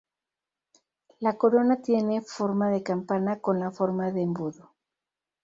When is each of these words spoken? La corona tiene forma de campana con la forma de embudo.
La 1.19 1.37
corona 1.37 1.79
tiene 1.83 2.23
forma 2.23 2.71
de 2.71 2.81
campana 2.81 3.39
con 3.39 3.59
la 3.59 3.69
forma 3.69 4.11
de 4.11 4.23
embudo. 4.23 4.71